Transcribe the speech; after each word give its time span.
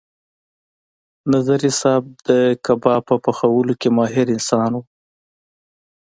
نظري 1.33 1.71
صیب 1.81 2.03
د 2.27 2.29
کباب 2.65 3.01
په 3.09 3.15
پخولو 3.23 3.73
کې 3.81 3.89
ماهر 3.97 4.27
انسان 4.35 4.71
و. 4.75 4.81